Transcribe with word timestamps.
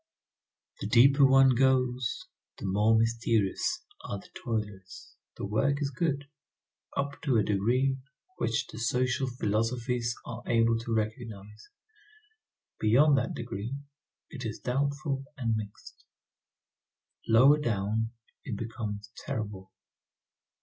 The 0.79 0.87
deeper 0.87 1.23
one 1.27 1.49
goes, 1.53 2.25
the 2.57 2.65
more 2.65 2.97
mysterious 2.97 3.85
are 4.03 4.17
the 4.17 4.31
toilers. 4.33 5.13
The 5.37 5.45
work 5.45 5.79
is 5.79 5.91
good, 5.91 6.27
up 6.97 7.21
to 7.21 7.37
a 7.37 7.43
degree 7.43 7.99
which 8.37 8.65
the 8.65 8.79
social 8.79 9.27
philosophies 9.27 10.15
are 10.25 10.41
able 10.47 10.79
to 10.79 10.95
recognize; 10.95 11.69
beyond 12.79 13.15
that 13.19 13.35
degree 13.35 13.75
it 14.31 14.43
is 14.43 14.57
doubtful 14.57 15.23
and 15.37 15.55
mixed; 15.55 16.03
lower 17.27 17.59
down, 17.59 18.09
it 18.43 18.57
becomes 18.57 19.11
terrible. 19.27 19.71